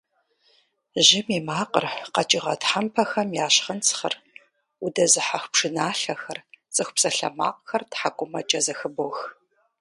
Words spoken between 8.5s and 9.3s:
зэхыбох.